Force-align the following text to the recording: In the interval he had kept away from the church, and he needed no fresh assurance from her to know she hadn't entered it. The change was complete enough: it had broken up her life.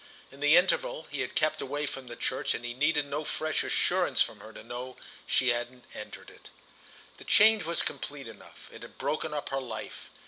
In 0.31 0.39
the 0.39 0.57
interval 0.57 1.05
he 1.11 1.21
had 1.21 1.35
kept 1.35 1.61
away 1.61 1.85
from 1.85 2.07
the 2.07 2.15
church, 2.15 2.55
and 2.55 2.65
he 2.65 2.73
needed 2.73 3.05
no 3.07 3.23
fresh 3.23 3.63
assurance 3.63 4.19
from 4.19 4.39
her 4.39 4.51
to 4.51 4.63
know 4.63 4.95
she 5.27 5.49
hadn't 5.49 5.85
entered 5.93 6.31
it. 6.31 6.49
The 7.17 7.23
change 7.23 7.65
was 7.65 7.83
complete 7.83 8.27
enough: 8.27 8.67
it 8.71 8.81
had 8.81 8.97
broken 8.97 9.31
up 9.31 9.49
her 9.49 9.61
life. 9.61 10.09